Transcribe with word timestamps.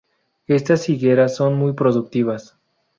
Estas 0.47 0.89
higueras 0.89 1.35
son 1.35 1.53
muy 1.59 1.73
productivas. 1.73 2.57